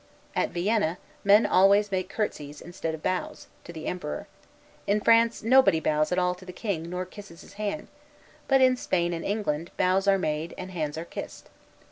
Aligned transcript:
At 0.35 0.49
Vienna 0.49 0.97
men 1.23 1.45
always 1.45 1.91
make 1.91 2.09
courtesies, 2.09 2.59
instead 2.59 2.95
of 2.95 3.03
bows, 3.03 3.45
to 3.65 3.71
the 3.71 3.85
emperor; 3.85 4.27
in 4.87 4.99
France 4.99 5.43
nobody 5.43 5.79
bows 5.79 6.11
at 6.11 6.17
all 6.17 6.33
to 6.33 6.43
the 6.43 6.51
king, 6.51 6.89
nor 6.89 7.05
kisses 7.05 7.41
his 7.41 7.53
hand; 7.53 7.87
but 8.47 8.61
in 8.61 8.75
Spain 8.75 9.13
and 9.13 9.23
England, 9.23 9.69
bows 9.77 10.07
are 10.07 10.17
made, 10.17 10.55
and 10.57 10.71
hands 10.71 10.97
are 10.97 11.05
kissed. 11.05 11.51